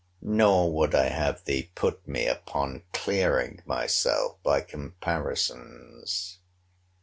Nor 0.23 0.71
would 0.73 0.95
I 0.95 1.09
have 1.09 1.45
thee 1.45 1.69
put 1.75 2.07
me 2.07 2.25
upon 2.25 2.81
clearing 2.91 3.61
myself 3.67 4.41
by 4.41 4.61
comparisons. 4.61 6.39